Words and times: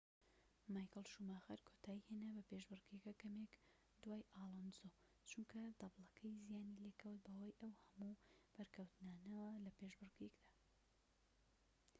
مایکل 0.73 1.05
شوماخەر 1.13 1.59
کۆتایی 1.67 2.05
هێنا 2.07 2.29
بە 2.35 2.41
پێشبڕکێکە 2.49 3.13
کەمێك 3.21 3.53
دوای 4.03 4.29
ئالۆنزۆ 4.35 4.89
چونکە 5.29 5.61
دەبڵەکەی 5.81 6.41
زیانی 6.45 6.81
لێکەوت 6.85 7.19
بەهۆی 7.25 7.57
ئەو 7.59 7.71
هەموو 7.83 8.19
بەرکەوتنانەوە 8.55 9.47
لە 9.65 9.71
پێشبڕکێکەدا 9.77 10.51